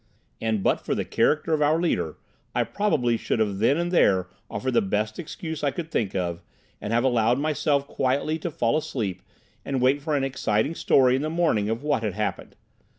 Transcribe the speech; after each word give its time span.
And, 0.41 0.63
but 0.63 0.83
for 0.83 0.95
the 0.95 1.05
character 1.05 1.53
of 1.53 1.61
our 1.61 1.79
leader, 1.79 2.17
I 2.55 2.63
probably 2.63 3.17
should 3.17 3.37
have 3.37 3.59
then 3.59 3.77
and 3.77 3.91
there 3.91 4.29
offered 4.49 4.71
the 4.73 4.81
best 4.81 5.19
excuse 5.19 5.63
I 5.63 5.69
could 5.69 5.91
think 5.91 6.15
of, 6.15 6.41
and 6.81 6.91
have 6.91 7.03
allowed 7.03 7.37
myself 7.37 7.85
quietly 7.87 8.39
to 8.39 8.49
fall 8.49 8.75
asleep 8.75 9.21
and 9.63 9.79
wait 9.79 10.01
for 10.01 10.15
an 10.15 10.23
exciting 10.23 10.73
story 10.73 11.15
in 11.15 11.21
the 11.21 11.29
morning 11.29 11.69
of 11.69 11.83
what 11.83 12.01
had 12.01 12.15
happened. 12.15 12.55